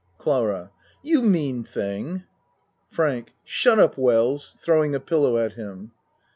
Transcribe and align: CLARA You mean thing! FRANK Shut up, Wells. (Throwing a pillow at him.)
CLARA 0.17 0.71
You 1.03 1.21
mean 1.21 1.63
thing! 1.63 2.23
FRANK 2.89 3.33
Shut 3.43 3.77
up, 3.77 3.99
Wells. 3.99 4.57
(Throwing 4.59 4.95
a 4.95 4.99
pillow 4.99 5.37
at 5.37 5.53
him.) 5.53 5.91